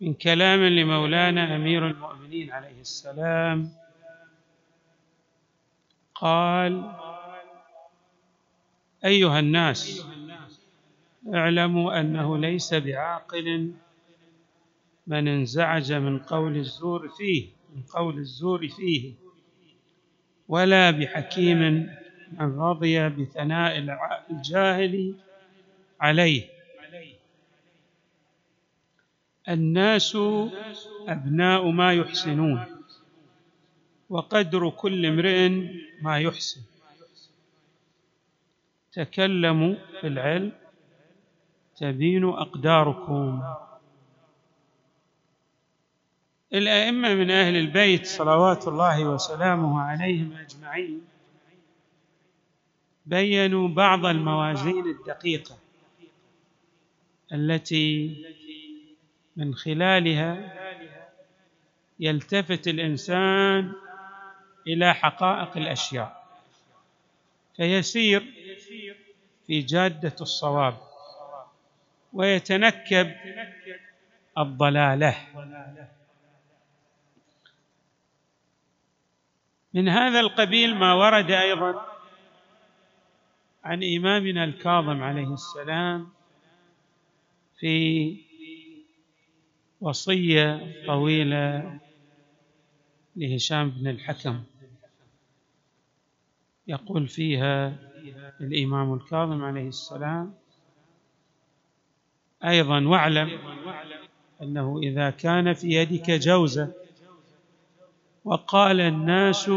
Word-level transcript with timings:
من 0.00 0.14
كلام 0.14 0.60
لمولانا 0.64 1.56
أمير 1.56 1.86
المؤمنين 1.86 2.50
عليه 2.52 2.80
السلام 2.80 3.72
قال 6.14 6.92
أيها 9.04 9.38
الناس 9.40 10.06
اعلموا 11.34 12.00
أنه 12.00 12.38
ليس 12.38 12.74
بعاقل 12.74 13.72
من 15.06 15.28
انزعج 15.28 15.92
من 15.92 16.18
قول 16.18 16.56
الزور 16.56 17.08
فيه 17.08 17.46
من 17.74 17.82
قول 17.82 18.18
الزور 18.18 18.68
فيه 18.68 19.12
ولا 20.48 20.90
بحكيم 20.90 21.58
من 22.32 22.58
رضي 22.60 23.08
بثناء 23.08 23.78
الجاهل 24.30 25.14
عليه. 26.00 26.57
الناس 29.48 30.16
أبناء 31.08 31.70
ما 31.70 31.92
يحسنون 31.92 32.64
وقدر 34.10 34.70
كل 34.70 35.06
امرئ 35.06 35.48
ما 36.02 36.18
يحسن. 36.18 36.60
تكلموا 38.92 39.74
في 40.00 40.06
العلم 40.06 40.52
تبين 41.76 42.24
أقداركم. 42.24 43.42
الأئمة 46.54 47.14
من 47.14 47.30
أهل 47.30 47.56
البيت 47.56 48.06
صلوات 48.06 48.68
الله 48.68 49.04
وسلامه 49.04 49.80
عليهم 49.80 50.32
أجمعين 50.32 51.00
بينوا 53.06 53.68
بعض 53.68 54.06
الموازين 54.06 54.86
الدقيقة 54.86 55.58
التي 57.32 58.16
من 59.38 59.54
خلالها 59.54 60.54
يلتفت 62.00 62.68
الإنسان 62.68 63.72
إلى 64.66 64.94
حقائق 64.94 65.56
الأشياء 65.56 66.24
فيسير 67.56 68.24
في 69.46 69.60
جادة 69.60 70.14
الصواب 70.20 70.76
ويتنكب 72.12 73.14
الضلالة. 74.38 75.16
من 79.74 79.88
هذا 79.88 80.20
القبيل 80.20 80.74
ما 80.74 80.94
ورد 80.94 81.30
أيضا 81.30 81.86
عن 83.64 83.84
إمامنا 83.84 84.44
الكاظم 84.44 85.02
عليه 85.02 85.34
السلام 85.34 86.08
في 87.58 88.27
وصية 89.80 90.72
طويلة 90.86 91.78
لهشام 93.16 93.70
بن 93.70 93.88
الحكم. 93.88 94.42
يقول 96.66 97.08
فيها 97.08 97.78
الإمام 98.40 98.94
الكاظم 98.94 99.44
عليه 99.44 99.68
السلام 99.68 100.34
أيضا 102.44 102.86
واعلم 102.88 103.40
أنه 104.42 104.78
إذا 104.82 105.10
كان 105.10 105.54
في 105.54 105.66
يدك 105.66 106.10
جوزة 106.10 106.72
وقال 108.24 108.80
الناس 108.80 109.50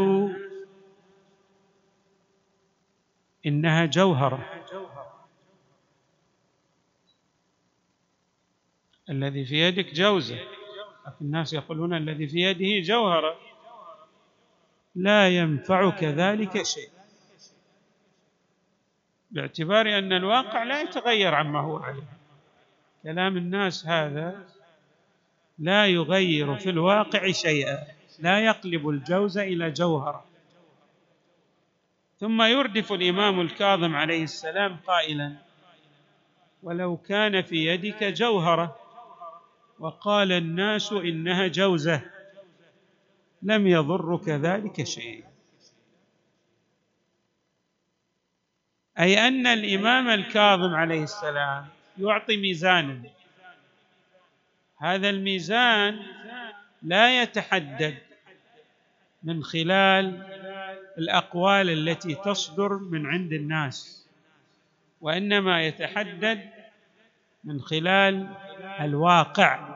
إنها 3.46 3.86
جوهرة 3.86 4.62
الذي 9.12 9.44
في 9.44 9.56
يدك 9.56 9.94
جوزة. 9.94 10.38
الناس 11.20 11.52
يقولون 11.52 11.94
الذي 11.94 12.26
في 12.26 12.38
يده 12.38 12.86
جوهرة. 12.86 13.36
لا 14.94 15.28
ينفعك 15.28 16.04
ذلك 16.04 16.62
شيء. 16.62 16.88
باعتبار 19.30 19.98
أن 19.98 20.12
الواقع 20.12 20.62
لا 20.62 20.82
يتغير 20.82 21.34
عما 21.34 21.60
هو 21.60 21.76
عليه. 21.76 22.08
كلام 23.02 23.36
الناس 23.36 23.86
هذا 23.86 24.46
لا 25.58 25.86
يغير 25.86 26.56
في 26.56 26.70
الواقع 26.70 27.30
شيئا. 27.32 27.78
لا 28.18 28.40
يقلب 28.44 28.88
الجوز 28.88 29.38
إلى 29.38 29.70
جوهرة. 29.70 30.24
ثم 32.18 32.42
يردف 32.42 32.92
الإمام 32.92 33.40
الكاظم 33.40 33.96
عليه 33.96 34.22
السلام 34.22 34.76
قائلا 34.86 35.36
ولو 36.62 36.96
كان 36.96 37.42
في 37.42 37.66
يدك 37.66 38.04
جوهرة 38.04 38.81
وقال 39.78 40.32
الناس 40.32 40.92
إنها 40.92 41.46
جوزة 41.46 42.00
لم 43.42 43.66
يضرك 43.66 44.28
ذلك 44.28 44.82
شيء. 44.82 45.24
أي 48.98 49.28
أن 49.28 49.46
الإمام 49.46 50.08
الكاظم 50.08 50.74
عليه 50.74 51.02
السلام 51.02 51.66
يعطي 51.98 52.36
ميزانا. 52.36 53.02
هذا 54.78 55.10
الميزان 55.10 56.00
لا 56.82 57.22
يتحدد 57.22 57.98
من 59.22 59.44
خلال 59.44 60.22
الأقوال 60.98 61.70
التي 61.70 62.14
تصدر 62.14 62.74
من 62.74 63.06
عند 63.06 63.32
الناس 63.32 64.06
وإنما 65.00 65.66
يتحدد 65.66 66.50
من 67.44 67.60
خلال 67.60 68.36
الواقع. 68.80 69.68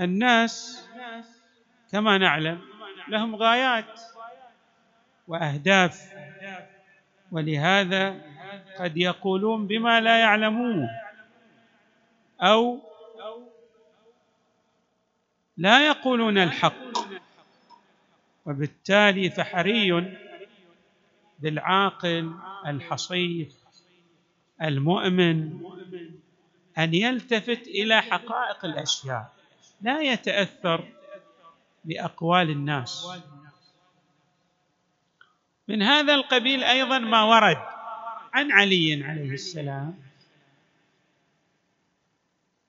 الناس 0.00 0.88
كما 1.92 2.18
نعلم 2.18 2.60
لهم 3.08 3.36
غايات 3.36 4.00
وأهداف 5.28 6.12
ولهذا 7.32 8.20
قد 8.78 8.96
يقولون 8.96 9.66
بما 9.66 10.00
لا 10.00 10.20
يعلمون 10.20 10.88
أو 12.40 12.80
لا 15.56 15.86
يقولون 15.86 16.38
الحق. 16.38 16.92
وبالتالي 18.46 19.30
فحري 19.30 20.16
بالعاقل 21.38 22.34
الحصيف 22.66 23.61
المؤمن 24.62 25.60
أن 26.78 26.94
يلتفت 26.94 27.66
إلى 27.66 28.02
حقائق 28.02 28.64
الأشياء 28.64 29.32
لا 29.80 30.00
يتأثر 30.00 30.88
بأقوال 31.84 32.50
الناس. 32.50 33.08
من 35.68 35.82
هذا 35.82 36.14
القبيل 36.14 36.64
أيضا 36.64 36.98
ما 36.98 37.22
ورد 37.22 37.62
عن 38.32 38.52
علي 38.52 39.04
عليه 39.04 39.30
السلام 39.32 39.98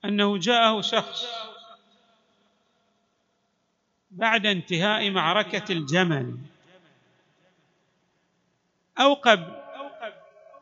أنه 0.06 0.38
جاءه 0.38 0.82
شخص 0.82 1.26
بعد 4.12 4.46
انتهاء 4.46 5.10
معركة 5.12 5.72
الجمل 5.72 6.38
أو 9.00 9.14
قبل 9.14 9.63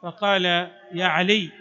فقال 0.01 0.45
يا 0.91 1.05
علي 1.05 1.51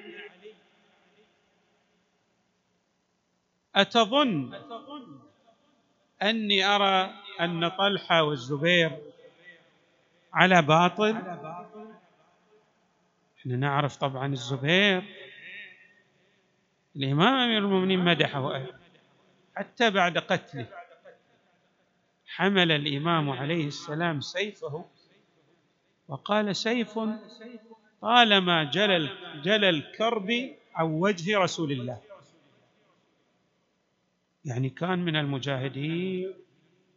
أتظن 3.75 4.55
أني 6.23 6.65
أرى 6.65 7.15
أن 7.41 7.69
طلحة 7.69 8.23
والزبير 8.23 8.99
على 10.33 10.63
باطل؟ 10.63 11.17
إحنا 13.41 13.57
نعرف 13.57 13.97
طبعا 13.97 14.27
الزبير 14.27 15.03
الإمام 16.97 17.35
أمير 17.35 17.59
المؤمنين 17.59 18.05
مدحه 18.05 18.67
حتى 19.57 19.91
بعد 19.91 20.19
قتله 20.19 20.67
حمل 22.27 22.73
الإمام 22.73 23.31
عليه 23.31 23.67
السلام 23.67 24.21
سيفه 24.21 24.85
وقال 26.09 26.57
سيف 26.57 26.99
طالما 28.01 28.65
جل 28.65 29.11
جل 29.43 29.65
الكرب 29.65 30.31
عن 30.75 30.87
وجه 30.87 31.39
رسول 31.39 31.73
الله. 31.73 32.01
يعني 34.45 34.69
كان 34.71 34.99
من 34.99 35.17
المجاهدين 35.17 36.35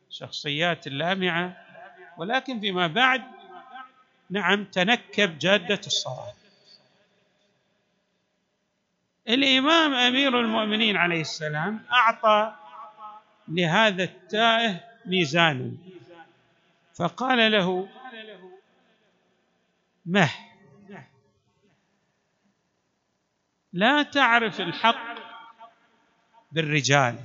شخصيات 0.10 0.88
لامعه 0.88 1.58
ولكن 2.18 2.60
فيما 2.60 2.88
بعد 2.88 3.22
نعم 4.30 4.64
تنكب 4.64 5.38
جادة 5.40 5.82
الصواب 5.88 6.34
الإمام 9.28 9.94
أمير 9.94 10.40
المؤمنين 10.40 10.98
عليه 10.98 11.22
السلام 11.22 11.84
أعطى 11.92 12.56
لهذا 13.48 14.04
التائه 14.04 14.84
ميزانا 15.06 15.72
فقال 16.96 17.52
له 17.52 17.88
مه 20.06 20.30
لا 23.74 24.04
تعرف 24.04 24.62
الحق 24.62 25.16
بالرجال. 26.52 27.16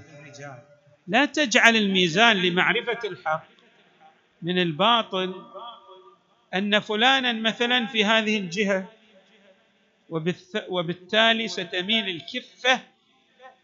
لا 1.07 1.25
تجعل 1.25 1.77
الميزان 1.77 2.37
لمعرفة 2.37 3.09
الحق 3.09 3.47
من 4.43 4.59
الباطل. 4.59 5.45
أن 6.55 6.79
فلانا 6.81 7.33
مثلا 7.33 7.87
في 7.87 8.05
هذه 8.05 8.39
الجهة 8.39 8.89
وبالتالي 10.69 11.49
ستميل 11.49 12.09
الكفة 12.09 12.81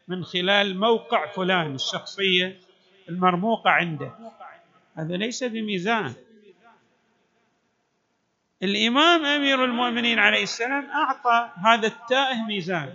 من 0.08 0.25
خلال 0.25 0.78
موقع 0.78 1.26
فلان 1.26 1.75
الشخصية 1.75 2.60
المرموقة 3.08 3.70
عنده. 3.70 4.12
هذا 4.96 5.16
ليس 5.16 5.44
بميزان. 5.44 6.14
الإمام 8.62 9.24
أمير 9.24 9.64
المؤمنين 9.64 10.18
عليه 10.18 10.42
السلام 10.42 10.90
أعطى 10.90 11.50
هذا 11.64 11.86
التائه 11.86 12.42
ميزان. 12.42 12.94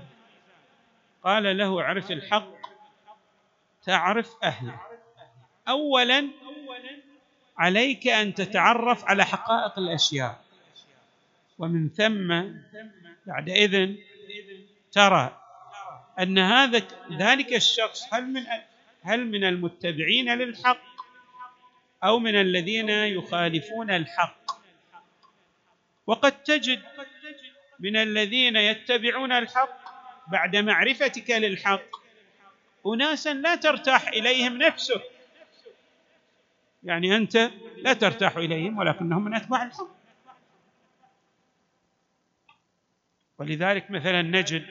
قال 1.24 1.58
له 1.58 1.82
اعرف 1.82 2.12
الحق 2.12 2.54
تعرف 3.86 4.36
أهله. 4.44 4.80
اولا 5.68 6.28
عليك 7.58 8.08
أن 8.08 8.34
تتعرف 8.34 9.06
على 9.06 9.26
حقائق 9.26 9.80
الأشياء. 9.80 10.42
ومن 11.60 11.90
ثم 11.90 12.44
بعدئذ 13.28 13.96
ترى 14.92 15.42
أن 16.20 16.40
هذا 16.40 16.82
ذلك 17.12 17.54
الشخص 17.54 18.14
هل 18.14 18.26
من 18.26 18.44
هل 19.02 19.26
من 19.28 19.44
المتبعين 19.44 20.38
للحق 20.38 20.82
أو 22.04 22.20
من 22.20 22.36
الذين 22.36 22.90
يخالفون 22.90 23.92
الحق؟ 23.92 24.39
وقد 26.10 26.44
تجد 26.44 26.82
من 27.80 27.96
الذين 27.96 28.56
يتبعون 28.56 29.32
الحق 29.32 29.80
بعد 30.28 30.56
معرفتك 30.56 31.32
للحق 31.32 31.90
اناسا 32.88 33.34
لا 33.34 33.56
ترتاح 33.56 34.08
إليهم 34.08 34.58
نفسك. 34.58 35.02
يعني 36.84 37.16
أنت 37.16 37.52
لا 37.78 37.94
ترتاح 37.94 38.38
إليهم 38.38 38.78
ولكنهم 38.78 39.26
من 39.26 39.34
أتباع 39.34 39.64
الحق. 39.64 39.96
ولذلك 43.38 43.92
مثلا 43.92 44.22
نجد 44.22 44.66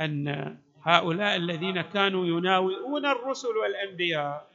أن 0.00 0.56
هؤلاء 0.82 1.36
الذين 1.36 1.80
كانوا 1.82 2.26
يناوئون 2.26 3.06
الرسل 3.06 3.48
والأنبياء 3.48 4.51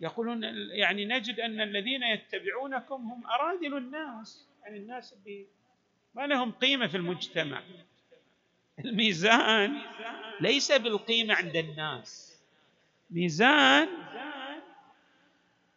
يقولون 0.00 0.42
يعني 0.70 1.04
نجد 1.04 1.40
أن 1.40 1.60
الذين 1.60 2.02
يتبعونكم 2.02 2.94
هم 2.94 3.26
أراذل 3.26 3.76
الناس 3.76 4.48
يعني 4.62 4.78
الناس 4.78 5.12
اللي 5.12 5.46
ما 6.14 6.26
لهم 6.26 6.52
قيمة 6.52 6.86
في 6.86 6.96
المجتمع. 6.96 7.62
الميزان 8.84 9.78
ليس 10.40 10.72
بالقيمة 10.72 11.34
عند 11.34 11.56
الناس. 11.56 12.40
ميزان 13.10 13.88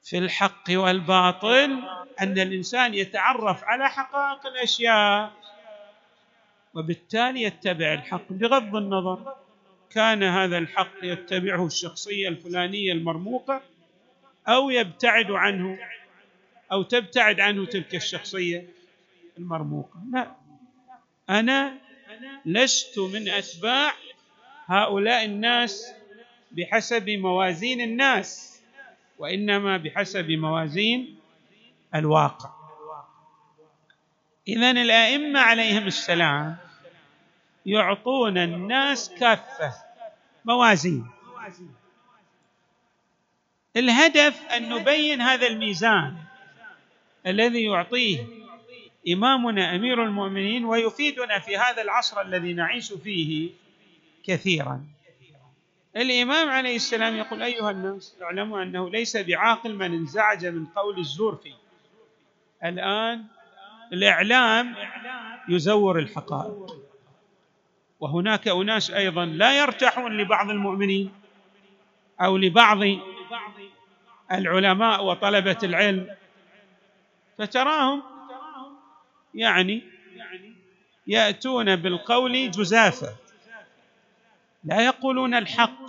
في 0.03 0.17
الحق 0.17 0.63
والباطل 0.69 1.83
أن 2.21 2.39
الإنسان 2.39 2.93
يتعرف 2.93 3.63
على 3.63 3.89
حقائق 3.89 4.47
الأشياء 4.47 5.33
وبالتالي 6.73 7.41
يتبع 7.41 7.93
الحق 7.93 8.31
بغض 8.33 8.75
النظر. 8.75 9.35
كان 9.89 10.23
هذا 10.23 10.57
الحق 10.57 11.03
يتبعه 11.03 11.65
الشخصية 11.65 12.27
الفلانية 12.27 12.93
المرموقة 12.93 13.61
أو 14.47 14.69
يبتعد 14.69 15.31
عنه 15.31 15.77
أو 16.71 16.83
تبتعد 16.83 17.39
عنه 17.39 17.65
تلك 17.65 17.95
الشخصية 17.95 18.67
المرموقة. 19.37 19.99
لا 20.11 20.31
أنا 21.29 21.73
لست 22.45 22.99
من 22.99 23.29
أتباع 23.29 23.93
هؤلاء 24.65 25.25
الناس 25.25 25.93
بحسب 26.51 27.09
موازين 27.09 27.81
الناس 27.81 28.61
وإنما 29.17 29.77
بحسب 29.77 30.29
موازين 30.29 31.19
الواقع. 31.95 32.49
اذا 34.47 34.71
الأئمة 34.71 35.39
عليهم 35.39 35.87
السلام 35.87 36.57
يعطون 37.65 38.37
الناس 38.37 39.09
كافة 39.19 39.73
موازين. 40.45 41.07
الهدف 43.77 44.45
أن 44.45 44.69
نبين 44.69 45.21
هذا 45.21 45.47
الميزان 45.47 46.15
الذي 47.27 47.63
يعطيه 47.63 48.27
إمامنا 49.13 49.75
أمير 49.75 50.03
المؤمنين 50.03 50.65
ويفيدنا 50.65 51.39
في 51.39 51.57
هذا 51.57 51.81
العصر 51.81 52.21
الذي 52.21 52.53
نعيش 52.53 52.93
فيه 52.93 53.49
كثيرا. 54.23 54.85
الإمام 55.95 56.49
عليه 56.49 56.75
السلام 56.75 57.15
يقول 57.15 57.43
أيها 57.43 57.71
الناس 57.71 58.15
اعلموا 58.21 58.63
أنه 58.63 58.89
ليس 58.89 59.17
بعاقل 59.17 59.75
من 59.75 59.93
انزعج 59.93 60.45
من 60.45 60.65
قول 60.65 60.99
الزور 60.99 61.35
فيه. 61.35 61.55
الآن 62.63 63.23
الإعلام 63.93 64.75
يزور 65.49 65.99
الحقائق. 65.99 66.83
وهناك 67.99 68.47
أناس 68.47 68.91
أيضا 68.91 69.25
لا 69.25 69.59
يرتاحون 69.59 70.17
لبعض 70.17 70.49
المؤمنين 70.49 71.11
أو 72.21 72.37
لبعض 72.37 72.79
العلماء 74.31 75.05
وطلبة 75.05 75.57
العلم 75.63 76.15
فتراهم 77.37 78.03
يعني 79.33 79.83
يأتون 81.07 81.75
بالقول 81.75 82.51
جزافة 82.51 83.15
لا 84.63 84.85
يقولون 84.85 85.33
الحق 85.35 85.79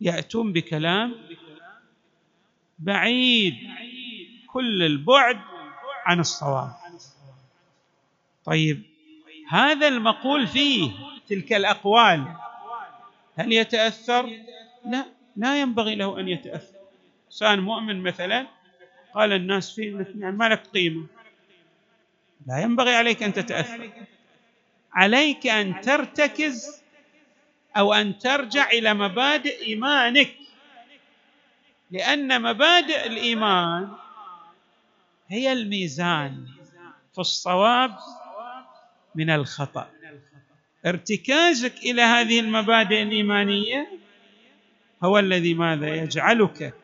ويأتون 0.00 0.52
بكلام 0.52 1.14
بعيد 2.78 3.54
كل 4.46 4.82
البعد 4.82 5.40
عن 6.06 6.20
الصواب. 6.20 6.72
طيب 8.44 8.82
هذا 9.48 9.88
المقول 9.88 10.46
فيه 10.46 10.92
تلك 11.28 11.52
الأقوال. 11.52 12.36
هل 13.36 13.52
يتأثر؟ 13.52 14.30
لا 14.86 15.06
لا 15.36 15.60
ينبغي 15.60 15.94
له 15.94 16.20
أن 16.20 16.28
يتأثر. 16.28 16.78
إنسان 17.26 17.60
مؤمن 17.60 18.02
مثلا 18.02 18.46
قال 19.14 19.32
الناس 19.32 19.74
فيه 19.74 20.06
يعني 20.18 20.36
ما 20.36 20.48
لك 20.48 20.66
قيمة. 20.66 21.06
لا 22.46 22.58
ينبغي 22.58 22.94
عليك 22.94 23.22
أن 23.22 23.32
تتأثر. 23.32 23.90
عليك 24.92 25.46
أن 25.46 25.80
ترتكز 25.80 26.82
أو 27.76 27.94
أن 27.94 28.18
ترجع 28.18 28.70
إلى 28.70 28.94
مبادئ 28.94 29.66
إيمانك. 29.66 30.34
لأن 31.90 32.42
مبادئ 32.42 33.06
الإيمان 33.06 33.92
هي 35.28 35.52
الميزان 35.52 36.46
في 37.12 37.18
الصواب 37.18 37.96
من 39.14 39.30
الخطأ. 39.30 39.90
ارتكازك 40.86 41.76
إلى 41.78 42.02
هذه 42.02 42.40
المبادئ 42.40 43.02
الإيمانية 43.02 43.88
هو 45.02 45.18
الذي 45.18 45.54
ماذا 45.54 45.94
يجعلك 45.94 46.74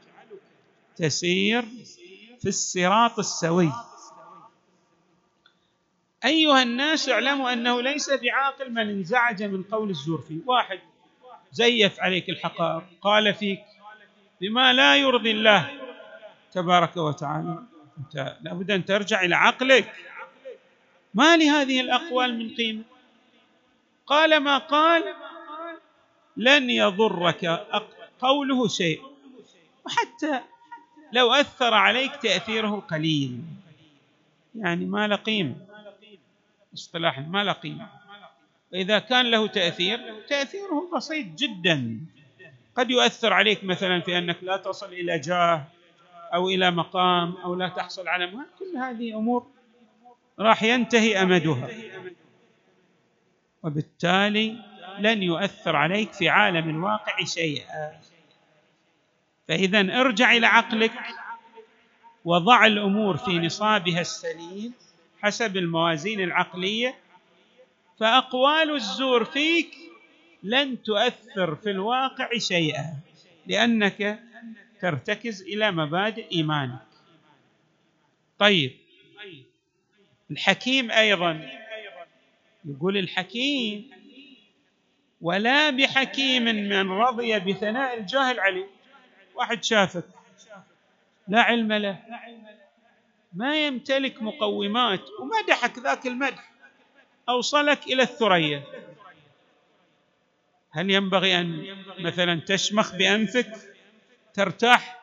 تسير 0.96 1.64
في 2.40 2.48
الصراط 2.48 3.18
السوي. 3.18 3.72
أيها 6.24 6.62
الناس 6.62 7.08
اعلموا 7.08 7.52
أنه 7.52 7.82
ليس 7.82 8.10
بعاقل 8.10 8.72
من 8.72 8.88
انزعج 8.90 9.42
من 9.42 9.62
قول 9.62 9.90
الزور 9.90 10.20
فيه. 10.28 10.38
واحد 10.46 10.78
زيف 11.52 12.00
عليك 12.00 12.30
الحقائق 12.30 12.82
قال 13.00 13.34
فيك 13.34 13.62
بما 14.40 14.72
لا 14.72 14.96
يرضي 14.96 15.30
الله 15.30 15.70
تبارك 16.52 16.96
وتعالى. 16.96 17.62
أنت 17.98 18.36
لابد 18.42 18.70
أن 18.70 18.84
ترجع 18.84 19.24
إلى 19.24 19.36
عقلك. 19.36 19.92
ما 21.14 21.36
لهذه 21.36 21.80
الأقوال 21.80 22.38
من 22.38 22.54
قيمة؟ 22.54 22.82
قال 24.06 24.40
ما 24.40 24.58
قال؟ 24.58 25.04
لن 26.36 26.70
يضرك 26.70 27.66
قوله 28.20 28.68
شيء. 28.68 29.02
وحتى 29.86 30.40
لو 31.12 31.32
أثر 31.32 31.74
عليك 31.74 32.16
تأثيره 32.16 32.80
قليل. 32.90 33.40
يعني 34.54 34.84
ما 34.84 35.06
له 35.06 35.16
قيمة. 35.16 35.54
اصطلاحا 36.74 37.20
ما 37.20 37.44
له 37.44 37.52
قيمة. 37.52 37.88
وإذا 38.72 38.98
كان 38.98 39.30
له 39.30 39.46
تأثير 39.46 40.22
تأثيره 40.28 40.90
بسيط 40.96 41.26
جدا. 41.26 42.00
قد 42.76 42.90
يؤثر 42.90 43.32
عليك 43.32 43.64
مثلا 43.64 44.00
في 44.00 44.18
أنك 44.18 44.36
لا 44.42 44.56
تصل 44.56 44.92
إلى 44.92 45.18
جاه 45.18 45.64
أو 46.34 46.48
إلى 46.48 46.70
مقام 46.70 47.36
أو 47.36 47.54
لا 47.54 47.68
تحصل 47.68 48.08
على 48.08 48.26
مال 48.26 48.46
كل 48.58 48.76
هذه 48.76 49.16
أمور 49.16 49.46
راح 50.38 50.62
ينتهي 50.62 51.22
أمدها. 51.22 51.68
وبالتالي 53.66 54.56
لن 54.98 55.22
يؤثر 55.22 55.76
عليك 55.76 56.12
في 56.12 56.28
عالم 56.28 56.70
الواقع 56.70 57.24
شيئا. 57.24 58.00
فإذا 59.48 60.00
ارجع 60.00 60.32
إلى 60.32 60.46
عقلك 60.46 60.92
وضع 62.24 62.66
الأمور 62.66 63.16
في 63.16 63.38
نصابها 63.38 64.00
السليم 64.00 64.72
حسب 65.22 65.56
الموازين 65.56 66.20
العقلية 66.20 66.94
فأقوال 68.00 68.74
الزور 68.74 69.24
فيك 69.24 69.76
لن 70.42 70.82
تؤثر 70.82 71.54
في 71.54 71.70
الواقع 71.70 72.28
شيئا 72.38 72.94
لأنك 73.46 74.18
ترتكز 74.80 75.42
إلى 75.42 75.70
مبادئ 75.70 76.32
إيمانك. 76.32 76.86
طيب 78.38 78.76
الحكيم 80.30 80.90
أيضا 80.90 81.48
يقول 82.66 82.96
الحكيم 82.96 83.90
ولا 85.20 85.70
بحكيم 85.70 86.42
من 86.44 86.90
رضي 86.90 87.38
بثناء 87.38 87.98
الجاهل 87.98 88.40
عليه 88.40 88.66
واحد 89.34 89.64
شافك 89.64 90.04
لا 91.28 91.42
علم 91.42 91.72
له. 91.72 91.98
ما 93.32 93.66
يمتلك 93.66 94.22
مقومات 94.22 95.00
ومدحك 95.20 95.78
ذاك 95.78 96.06
المدح. 96.06 96.52
أوصلك 97.28 97.86
إلى 97.86 98.02
الثريا. 98.02 98.62
هل 100.70 100.90
ينبغي 100.90 101.40
أن 101.40 101.76
مثلا 101.98 102.40
تشمخ 102.40 102.96
بأنفك؟ 102.96 103.52
ترتاح 104.34 104.98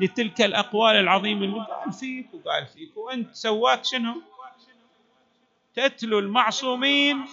لتلك 0.00 0.40
الأقوال 0.40 0.96
العظيمة 0.96 1.44
اللي 1.44 1.66
قال 1.66 1.92
فيك 1.92 2.26
وقال 2.34 2.66
فيك 2.66 2.96
وأنت 2.96 3.34
سواك 3.34 3.84
شنو؟ 3.84 4.22
تتلو 5.74 6.18
المعصومين 6.18 7.24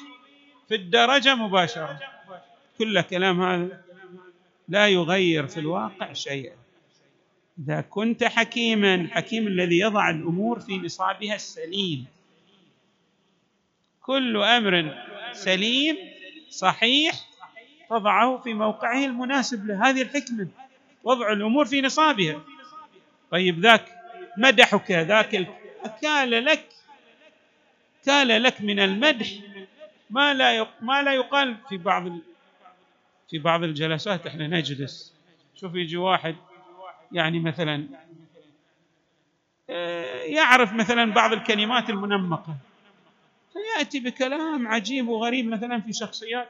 في 0.68 0.76
الدرجة 0.76 1.36
مباشرة. 1.36 2.00
كل 2.78 3.02
كلام 3.02 3.42
هذا 3.42 3.82
لا 4.68 4.88
يغير 4.88 5.48
في 5.48 5.60
الواقع 5.60 6.14
شيئا. 6.14 6.56
إذا 7.60 7.82
كنت 7.82 8.24
حكيما 8.24 9.08
حكيم 9.12 9.48
الذي 9.48 9.80
يضع 9.80 10.10
الأمور 10.10 10.60
في 10.60 10.78
نصابها 10.78 11.36
السليم. 11.36 12.06
كل 14.02 14.38
أمر 14.38 14.96
سليم 15.32 15.98
صحيح 16.50 17.16
تضعه 17.90 18.38
في 18.38 18.54
موقعه 18.54 19.06
المناسب 19.06 19.68
له 19.68 19.90
هذه 19.90 20.02
الحكمة. 20.02 20.48
وضع 21.04 21.32
الأمور 21.32 21.66
في 21.66 21.82
نصابها. 21.82 22.42
طيب 23.32 23.60
ذاك 23.60 23.86
مدحك 24.38 24.92
ذاك 24.92 25.48
كان 26.02 26.30
لك. 26.30 26.79
كان 28.06 28.28
لك 28.28 28.62
من 28.62 28.80
المدح. 28.80 29.28
ما 30.10 30.34
لا 30.34 30.68
ما 30.82 31.02
لا 31.02 31.14
يقال 31.14 31.58
في 31.70 31.78
بعض 31.78 32.04
في 33.30 33.40
بعض 33.40 33.64
الجلسات 33.64 34.28
إحنا 34.28 34.48
نجلس. 34.48 35.14
شوف 35.56 35.76
يجي 35.76 35.98
واحد 35.98 36.36
يعني 37.12 37.40
مثلا 37.40 37.88
آه، 39.70 40.22
يعرف 40.24 40.74
مثلا 40.74 41.14
بعض 41.14 41.34
الكلمات 41.34 41.90
المنمقة. 41.90 42.56
فيأتي 43.54 44.00
بكلام 44.00 44.68
عجيب 44.68 45.08
وغريب 45.08 45.48
مثلا 45.48 45.82
في 45.82 45.94
شخصيات. 45.94 46.50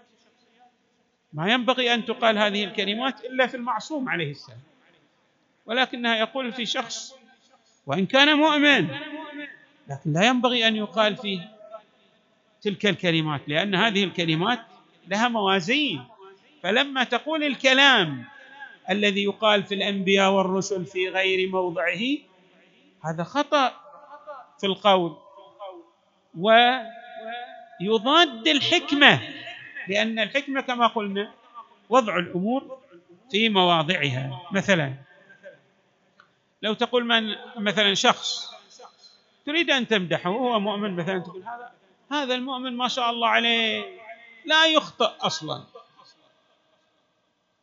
ما 1.34 1.54
ينبغي 1.54 1.94
أن 1.94 2.06
تقال 2.06 2.38
هذه 2.38 2.64
الكلمات 2.64 3.26
إلا 3.26 3.48
في 3.48 3.58
المعصوم 3.58 4.10
عليه 4.10 4.32
السلام. 4.32 4.60
ولكنها 5.66 6.16
يقول 6.16 6.54
في 6.54 6.66
شخص 6.66 7.16
وإن 7.86 8.06
كان 8.06 8.38
مؤمن 8.38 8.88
لكن 9.90 10.14
لا 10.14 10.28
ينبغي 10.28 10.68
أن 10.68 10.76
يقال 10.76 11.18
فيه 11.18 11.50
تلك 12.62 12.86
الكلمات 12.86 13.42
لأن 13.48 13.76
هذه 13.76 14.04
الكلمات 14.04 14.60
لها 15.08 15.28
موازين. 15.28 16.04
فلما 16.64 17.04
تقول 17.04 17.44
الكلام 17.44 18.26
الذي 18.90 19.24
يقال 19.24 19.64
في 19.64 19.76
الأنبياء 19.76 20.32
والرسل 20.32 20.86
في 20.86 21.10
غير 21.10 21.50
موضعه 21.50 22.00
هذا 23.06 23.24
خطأ 23.24 23.74
في 24.60 24.68
القول. 24.68 25.18
ويضاد 26.38 26.88
الحكمة 28.48 29.20
لأن 29.88 30.20
الحكمة 30.20 30.62
كما 30.62 30.88
قلنا 30.88 31.32
وضع 31.90 32.18
الأمور 32.18 32.78
في 33.32 33.50
مواضعها. 33.50 34.42
مثلا 34.52 34.94
لو 36.62 36.74
تقول 36.74 37.06
من 37.06 37.36
مثلا 37.58 37.94
شخص 37.94 38.59
تريد 39.50 39.70
أن 39.70 39.88
تمدحه 39.88 40.30
وهو 40.30 40.60
مؤمن 40.60 40.96
مثلا 40.96 41.20
تقول 41.20 41.44
هذا 41.44 41.72
هذا 42.12 42.36
المؤمن 42.36 42.78
ما 42.78 42.88
شاء 42.88 43.10
الله 43.10 43.28
عليه 43.28 43.86
لا 44.46 44.66
يخطئ 44.66 45.10
أصلا. 45.22 45.64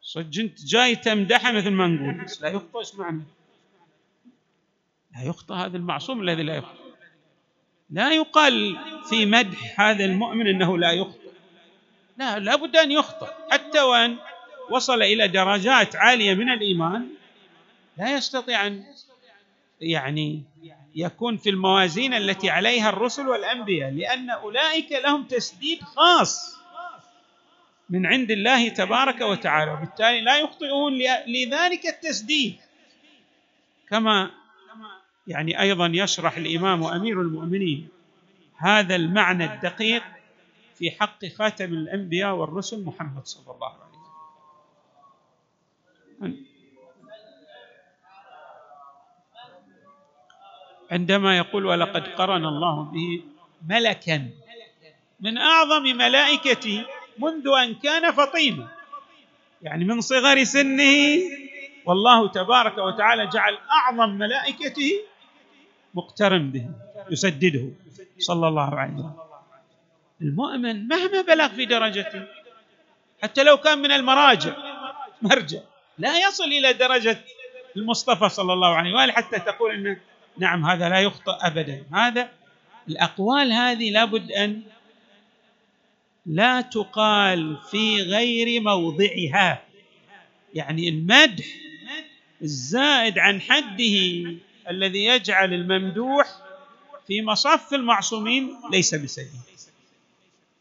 صدق 0.03 0.41
أنت 0.41 0.65
جاي 0.65 0.97
تمدحه 0.97 1.53
مثل 1.53 1.71
ما 1.71 1.87
نقول 1.87 2.25
بس 2.25 2.43
لا 2.43 2.49
يخطئ 2.49 2.79
إيش 2.79 2.95
معنى؟ 2.95 3.23
لا 5.15 5.23
يخطئ 5.23 5.55
هذا 5.55 5.77
المعصوم 5.77 6.23
الذي 6.23 6.43
لا 6.43 6.57
يخطئ 6.57 6.87
لا 7.91 8.13
يقال 8.13 8.79
في 9.09 9.27
مدح 9.27 9.81
هذا 9.81 10.05
المؤمن 10.05 10.47
إنه 10.47 10.79
لا 10.79 10.93
يخطئ 10.93 11.31
لا 12.17 12.39
لابد 12.39 12.77
أن 12.77 12.93
يخطئ 12.93 13.33
حتى 13.51 13.81
وأن 13.81 14.17
وصل 14.71 15.03
إلى 15.03 15.29
درجات 15.29 15.97
عالية 15.97 16.35
من 16.35 16.51
الإيمان 16.51 17.09
لا 17.99 18.17
يستطيع 18.17 18.67
أن 18.67 18.85
يعني 19.81 20.43
يكون 20.95 21.37
في 21.37 21.51
الموازين 21.51 22.15
التي 22.15 22.51
عليها 22.51 22.89
الرسل 22.91 23.29
والأنبياء 23.29 23.91
لأن 23.91 24.31
أولئك 24.31 24.93
لهم 24.93 25.25
تسديد 25.25 25.83
خاص 25.83 26.57
من 27.91 28.07
عند 28.07 28.31
الله 28.31 28.69
تبارك 28.69 29.21
وتعالى 29.21 29.73
وبالتالي 29.73 30.21
لا 30.21 30.39
يخطئون 30.39 30.93
لذلك 31.27 31.87
التسديد. 31.87 32.57
كما 33.89 34.31
يعني 35.27 35.61
أيضا 35.61 35.91
يشرح 35.95 36.37
الإمام 36.37 36.85
أمير 36.85 37.21
المؤمنين 37.21 37.89
هذا 38.57 38.97
المعنى 38.97 39.45
الدقيق 39.45 40.03
في 40.75 40.91
حق 40.91 41.27
خاتم 41.27 41.65
الأنبياء 41.65 42.35
والرسل 42.35 42.85
محمد 42.85 43.27
صلى 43.27 43.55
الله 43.55 43.69
عليه 43.69 43.99
وسلم. 46.19 46.47
عندما 50.91 51.37
يقول 51.37 51.67
ولقد 51.67 52.09
قرن 52.09 52.45
الله 52.45 52.83
به 52.83 53.23
ملكا 53.69 54.31
من 55.21 55.39
أعظم 55.39 55.83
ملائكته 55.83 56.85
منذ 57.19 57.49
أن 57.63 57.75
كان 57.75 58.13
فطيما. 58.13 58.69
يعني 59.63 59.85
من 59.85 60.01
صغر 60.01 60.45
سنه 60.45 61.21
والله 61.87 62.29
تبارك 62.29 62.79
وتعالى 62.79 63.27
جعل 63.27 63.59
أعظم 63.71 64.11
ملائكته 64.11 64.93
مقترن 65.95 66.51
به 66.51 66.67
يسدده 67.11 67.69
صلى 68.19 68.49
الله 68.49 68.75
عليه 68.75 68.93
وسلم. 68.93 69.13
المؤمن 70.23 70.89
مهما 70.89 71.21
بلغ 71.23 71.49
في 71.49 71.65
درجته 71.67 72.25
حتى 73.23 73.43
لو 73.43 73.57
كان 73.57 73.79
من 73.79 73.93
المراجع 73.93 74.53
مرجع 75.23 75.61
لا 75.99 76.29
يصل 76.29 76.45
إلى 76.45 76.73
درجة 76.73 77.19
المصطفى 77.77 78.29
صلى 78.29 78.53
الله 78.53 78.75
عليه 78.75 78.95
وآله 78.95 79.13
حتى 79.13 79.39
تقول 79.39 79.75
إنه 79.75 79.97
نعم 80.39 80.67
هذا 80.67 80.89
لا 80.89 81.01
يخطئ 81.01 81.33
ابدا. 81.41 81.85
هذا 81.93 82.31
الأقوال 82.89 83.53
هذه 83.53 83.91
لابد 83.91 84.33
أن 84.33 84.63
لا 86.27 86.61
تقال 86.61 87.59
في 87.71 88.03
غير 88.03 88.61
موضعها. 88.61 89.63
يعني 90.55 90.89
المدح 90.89 91.45
الزائد 92.43 93.19
عن 93.19 93.41
حده 93.41 94.25
الذي 94.71 95.05
يجعل 95.05 95.55
الممدوح 95.55 96.27
في 97.07 97.23
مصف 97.23 97.75
المعصومين 97.75 98.51
ليس 98.73 98.95
بسليم 98.95 99.41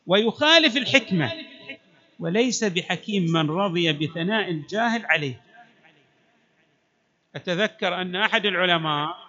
ويخالف 0.07 0.77
الحكمة 0.77 1.31
وليس 2.19 2.63
بحكيم 2.63 3.23
من 3.23 3.49
رضي 3.49 3.93
بثناء 3.93 4.49
الجاهل 4.49 5.05
عليه. 5.05 5.41
أتذكر 7.35 8.01
أن 8.01 8.15
أحد 8.15 8.45
العلماء 8.45 9.24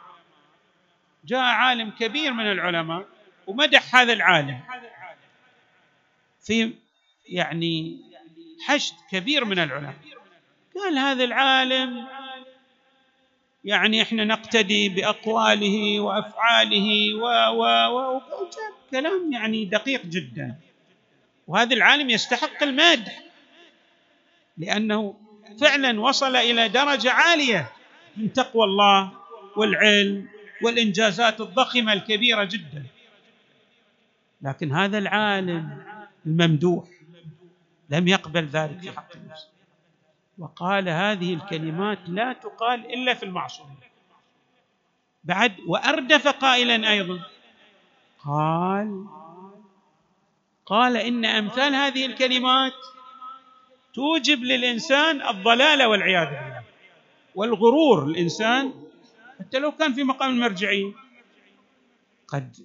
جاء 1.26 1.40
عالم 1.40 1.90
كبير 1.90 2.32
من 2.32 2.52
العلماء 2.52 3.06
ومدح 3.46 3.96
هذا 3.96 4.12
العالم 4.12 4.60
في 6.42 6.72
يعني 7.28 8.00
حشد 8.66 8.94
كبير 9.10 9.44
من 9.44 9.58
العلماء. 9.58 9.94
قال 10.74 10.98
هذا 10.98 11.24
العالم 11.24 12.06
يعني 13.64 14.02
إحنا 14.02 14.24
نقتدي 14.24 14.88
بأقواله 14.88 16.00
وأفعاله 16.00 17.14
و 17.14 17.24
و 17.52 17.62
و 17.96 18.20
كلام 18.90 19.32
يعني 19.32 19.64
دقيق 19.64 20.06
جدا. 20.06 20.54
وهذا 21.46 21.74
العالم 21.74 22.10
يستحق 22.10 22.62
المدح 22.62 23.22
لأنه 24.58 25.14
فعلا 25.60 26.00
وصل 26.00 26.36
إلى 26.36 26.68
درجة 26.68 27.12
عالية 27.12 27.72
من 28.16 28.32
تقوى 28.32 28.64
الله 28.64 29.12
والعلم 29.56 30.28
والإنجازات 30.62 31.40
الضخمة 31.40 31.92
الكبيرة 31.92 32.44
جدا. 32.44 32.86
لكن 34.42 34.72
هذا 34.72 34.98
العالم 34.98 35.82
الممدوح 36.26 36.88
لم 37.90 38.08
يقبل 38.08 38.46
ذلك 38.46 38.80
في 38.80 38.90
حق 38.90 39.16
نفسه 39.16 39.48
وقال 40.38 40.88
هذه 40.88 41.34
الكلمات 41.34 41.98
لا 42.08 42.32
تقال 42.32 42.92
إلا 42.94 43.14
في 43.14 43.22
المعصومين 43.22 43.76
بعد 45.24 45.56
وأردف 45.66 46.28
قائلا 46.28 46.90
أيضا 46.90 47.20
قال 48.24 49.06
قال 50.66 50.96
إن 50.96 51.24
أمثال 51.24 51.74
هذه 51.74 52.06
الكلمات 52.06 52.72
توجب 53.94 54.42
للإنسان 54.42 55.28
الضلال 55.28 55.82
والعياذ 55.82 56.26
بالله 56.26 56.62
والغرور. 57.34 58.04
الإنسان 58.06 58.85
حتى 59.38 59.58
لو 59.58 59.72
كان 59.72 59.94
في 59.94 60.04
مقام 60.04 60.30
المرجعيه 60.30 60.92
قد 62.28 62.56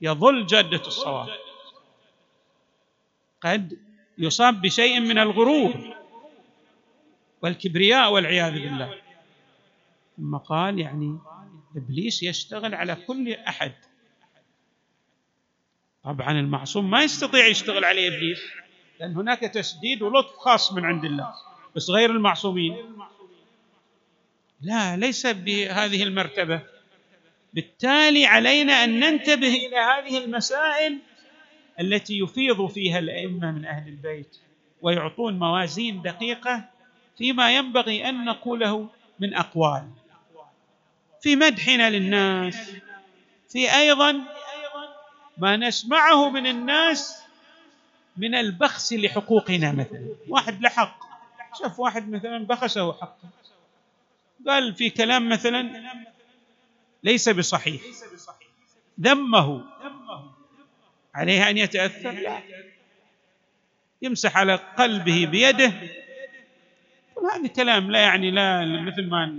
يظل 0.00 0.46
جادة 0.46 0.86
الصواب. 0.86 1.28
قد 3.40 3.78
يصاب 4.18 4.60
بشيء 4.60 5.00
من 5.00 5.18
الغرور 5.18 5.96
والكبرياء 7.42 8.12
والعياذ 8.12 8.52
بالله. 8.52 8.98
ثم 10.16 10.36
قال 10.36 10.78
يعني 10.78 11.18
إبليس 11.76 12.22
يشتغل 12.22 12.74
على 12.74 12.94
كل 12.94 13.32
أحد. 13.32 13.72
طبعا 16.04 16.30
المعصوم 16.32 16.90
ما 16.90 17.02
يستطيع 17.02 17.46
يشتغل 17.46 17.84
عليه 17.84 18.08
إبليس 18.08 18.40
لأن 19.00 19.16
هناك 19.16 19.40
تسديد 19.40 20.02
ولطف 20.02 20.36
خاص 20.36 20.72
من 20.72 20.84
عند 20.84 21.04
الله 21.04 21.34
بس 21.76 21.90
غير 21.90 22.10
المعصومين. 22.10 22.98
لا 24.62 24.96
ليس 24.96 25.26
بهذه 25.26 26.02
المرتبة. 26.02 26.60
بالتالي 27.54 28.26
علينا 28.26 28.84
أن 28.84 29.00
ننتبه 29.00 29.54
إلى 29.66 29.76
هذه 29.76 30.24
المسائل 30.24 30.98
التي 31.80 32.18
يفيض 32.18 32.66
فيها 32.66 32.98
الأئمة 32.98 33.50
من 33.52 33.64
أهل 33.64 33.88
البيت 33.88 34.36
ويعطون 34.82 35.38
موازين 35.38 36.02
دقيقة 36.02 36.64
فيما 37.18 37.56
ينبغي 37.56 38.08
أن 38.08 38.24
نقوله 38.24 38.88
من 39.18 39.34
أقوال. 39.34 39.88
في 41.20 41.36
مدحنا 41.36 41.90
للناس 41.90 42.72
في 43.48 43.74
أيضا 43.74 44.20
ما 45.38 45.56
نسمعه 45.56 46.30
من 46.30 46.46
الناس 46.46 47.22
من 48.16 48.34
البخس 48.34 48.92
لحقوقنا 48.92 49.72
مثلا. 49.72 50.08
واحد 50.28 50.62
لحق 50.62 51.02
شاف 51.58 51.80
واحد 51.80 52.10
مثلا 52.10 52.46
بخسه 52.46 52.92
حقه 52.92 53.28
قال 54.46 54.74
في 54.74 54.90
كلام 54.90 55.28
مثلا 55.28 55.82
ليس 57.02 57.28
بصحيح. 57.28 57.82
ذمه 59.00 59.64
عليه 61.14 61.50
أن 61.50 61.58
يتأثر؟ 61.58 62.10
لا. 62.10 62.42
يمسح 64.02 64.36
على 64.36 64.54
قلبه 64.54 65.26
بيده. 65.26 65.72
هذا 67.34 67.46
كلام 67.56 67.90
لا 67.90 68.00
يعني 68.00 68.30
لا 68.30 68.64
مثل 68.66 69.08
ما 69.08 69.34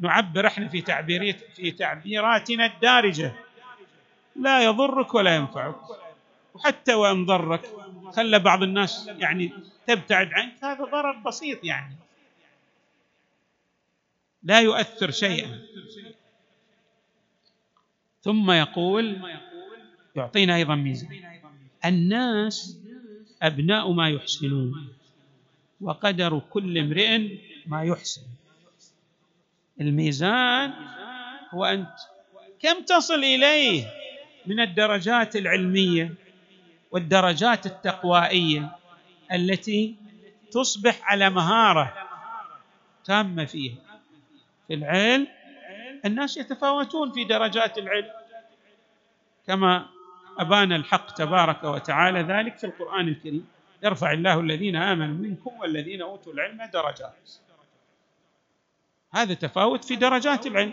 نعبر 0.00 0.46
إحنا 0.46 0.68
في 0.68 0.80
تعبيرات 0.80 1.36
في 1.56 1.70
تعبيراتنا 1.70 2.66
الدارجة. 2.66 3.34
لا 4.36 4.62
يضرك 4.64 5.14
ولا 5.14 5.36
ينفعك. 5.36 5.76
وحتى 6.54 6.94
وإن 6.94 7.26
ضرك 7.26 7.60
خلى 8.12 8.38
بعض 8.38 8.62
الناس 8.62 9.10
يعني 9.18 9.52
تبتعد 9.86 10.32
عنك. 10.32 10.64
هذا 10.64 10.84
ضرر 10.84 11.12
بسيط 11.12 11.64
يعني. 11.64 11.96
لا 14.46 14.60
يؤثر 14.60 15.10
شيئا. 15.10 15.58
ثم 18.22 18.50
يقول 18.50 19.18
يعطينا 20.16 20.56
أيضا 20.56 20.74
ميزه 20.74 21.08
الناس 21.84 22.78
أبناء 23.42 23.92
ما 23.92 24.10
يحسنون 24.10 24.88
وقدر 25.80 26.38
كل 26.38 26.78
امرئ 26.78 27.38
ما 27.66 27.84
يحسن. 27.84 28.22
الميزان 29.80 30.72
هو 31.50 31.64
أنت. 31.64 31.96
كم 32.60 32.84
تصل 32.84 33.24
إليه؟ 33.24 33.86
من 34.46 34.60
الدرجات 34.60 35.36
العلمية 35.36 36.14
والدرجات 36.90 37.66
التقوائية 37.66 38.76
التي 39.32 39.94
تصبح 40.50 41.00
على 41.02 41.30
مهارة 41.30 41.94
تامة 43.04 43.44
فيها. 43.44 43.85
في 44.68 44.74
العلم 44.74 45.26
الناس 46.04 46.36
يتفاوتون 46.36 47.12
في 47.12 47.24
درجات 47.24 47.78
العلم. 47.78 48.10
كما 49.46 49.86
أبان 50.38 50.72
الحق 50.72 51.10
تبارك 51.10 51.64
وتعالى 51.64 52.20
ذلك 52.20 52.58
في 52.58 52.64
القرآن 52.64 53.08
الكريم. 53.08 53.48
يرفع 53.82 54.12
الله 54.12 54.40
الذين 54.40 54.76
آمنوا 54.76 55.14
منكم 55.14 55.50
والذين 55.58 56.02
أوتوا 56.02 56.32
العلم 56.32 56.64
درجات. 56.64 57.30
هذا 59.14 59.34
تفاوت 59.34 59.84
في 59.84 59.96
درجات 59.96 60.46
العلم. 60.46 60.72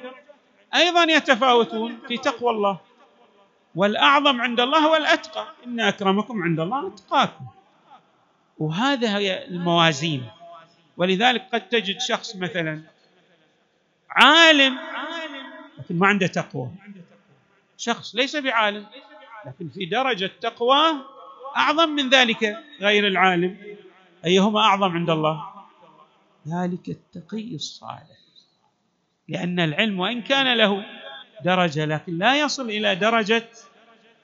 أيضا 0.76 1.04
يتفاوتون 1.04 2.00
في 2.08 2.18
تقوى 2.18 2.52
الله. 2.52 2.80
والأعظم 3.76 4.42
عند 4.42 4.60
الله 4.60 4.80
هو 4.80 4.96
الاتقى 4.96 5.48
إن 5.66 5.80
أكرمكم 5.80 6.44
عند 6.44 6.60
الله 6.60 6.88
أتقاكم. 6.88 7.46
وهذا 8.60 9.18
هي 9.18 9.48
الموازين. 9.48 10.26
ولذلك 10.98 11.48
قد 11.54 11.70
تجد 11.70 12.00
شخص 12.00 12.36
مثلا 12.36 12.93
عالم. 14.15 14.78
لكن 15.80 15.99
ما 15.99 16.08
عنده 16.08 16.28
تقوى. 16.28 16.71
شخص 17.78 18.15
ليس 18.15 18.36
بعالم 18.36 18.86
لكن 19.45 19.69
في 19.69 19.86
درجة 19.86 20.32
تقوى 20.41 20.84
أعظم 21.58 21.89
من 21.89 22.10
ذلك 22.10 22.58
غير 22.82 23.08
العالم. 23.08 23.58
أيهما 24.26 24.60
أعظم 24.60 24.91
عند 24.91 25.10
الله؟ 25.10 25.43
ذلك 26.47 26.89
التقي 26.89 27.56
الصالح. 27.56 28.23
لأن 29.28 29.60
العلم 29.60 29.99
وإن 29.99 30.21
كان 30.21 30.58
له 30.58 30.86
درجة 31.45 31.86
لكن 31.86 32.17
لا 32.17 32.39
يصل 32.39 32.69
إلى 32.69 32.95
درجة 32.95 33.49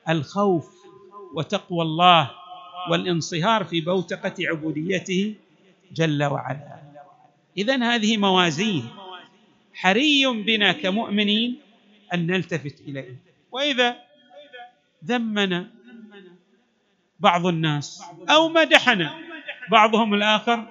الخوف 0.09 0.69
وتقوى 1.35 1.81
الله 1.81 2.31
والانصهار 2.91 3.63
في 3.63 3.81
بوتقة 3.81 4.33
عبوديته 4.39 5.35
جل 5.91 6.23
وعلا. 6.23 6.79
اذا 7.57 7.83
هذه 7.83 8.17
موازين. 8.17 8.89
حري 9.79 10.25
بنا 10.27 10.71
كمؤمنين 10.71 11.59
أن 12.13 12.27
نلتفت 12.27 12.81
إليه. 12.81 13.15
وإذا 13.51 13.95
ذمنا 15.05 15.69
بعض 17.19 17.45
الناس 17.45 18.03
أو 18.29 18.49
مدحنا 18.49 19.13
بعضهم 19.71 20.13
الآخر 20.13 20.67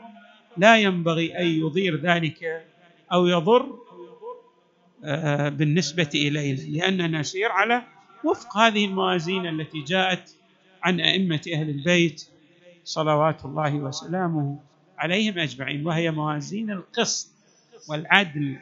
لا 0.57 0.77
ينبغي 0.77 1.39
أن 1.39 1.47
يضير 1.47 1.97
ذلك 1.97 2.67
أو 3.13 3.27
يضر 3.27 3.79
آه، 5.05 5.49
بالنسبة 5.49 6.11
الينا 6.15 6.61
لأننا 6.61 7.21
نسير 7.21 7.53
على 7.53 7.83
وفق 8.25 8.57
هذه 8.57 8.85
الموازين 8.85 9.47
التي 9.47 9.83
جاءت 9.83 10.37
عن 10.83 11.01
أئمة 11.01 11.41
أهل 11.55 11.71
البيت 11.71 12.29
صلوات 12.85 13.45
الله 13.45 13.75
وسلامه 13.75 14.59
عليهم 14.99 15.39
أجمعين 15.39 15.87
وهي 15.87 16.11
موازين 16.11 16.71
القسط 16.71 17.29
والعدل. 17.89 18.57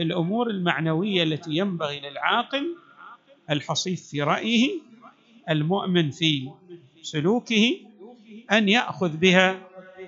في 0.00 0.04
الأمور 0.04 0.50
المعنوية 0.50 1.22
التي 1.22 1.56
ينبغي 1.56 2.00
للعاقل 2.00 2.76
الحصيف 3.50 4.02
في 4.02 4.22
رأيه 4.22 4.70
المؤمن 5.50 6.10
في 6.10 6.50
سلوكه 7.02 7.76
أن 8.52 8.68
يأخذ 8.68 9.16
بها 9.16 9.60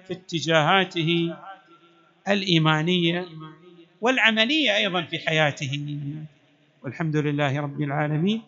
في 0.07 0.13
اتجاهاته 0.13 1.37
الإيمانية 2.29 3.27
والعملية 4.01 4.77
أيضا 4.77 5.03
في 5.03 5.19
حياته. 5.19 5.99
والحمد 6.83 7.17
لله 7.17 7.61
رب 7.61 7.83
العالمين 7.83 8.43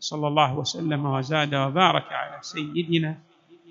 صلى 0.00 0.28
الله 0.28 0.58
وسلم 0.58 1.06
وزاد 1.06 1.54
وبارك 1.54 2.12
على 2.12 2.38
سيدنا 2.42 3.18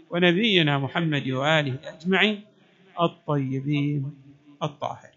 ونبينا 0.09 0.77
محمد 0.77 1.29
وآله 1.29 1.79
أجمعين 1.83 2.41
الطيبين 3.01 4.11
الطاهرين. 4.63 5.08